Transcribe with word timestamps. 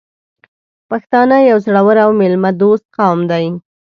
پښتانه 0.89 1.37
یو 1.49 1.57
زړور 1.65 1.95
او 2.05 2.09
میلمه 2.19 2.51
دوست 2.61 2.85
قوم 2.97 3.19
دی. 3.31 3.45